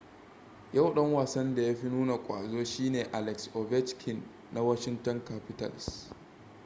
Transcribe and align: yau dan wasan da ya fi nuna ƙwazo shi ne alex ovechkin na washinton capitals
yau 0.73 0.93
dan 0.93 1.13
wasan 1.13 1.55
da 1.55 1.61
ya 1.63 1.75
fi 1.75 1.89
nuna 1.89 2.17
ƙwazo 2.17 2.63
shi 2.65 2.89
ne 2.89 3.03
alex 3.11 3.49
ovechkin 3.53 4.23
na 4.53 4.61
washinton 4.61 5.25
capitals 5.25 6.09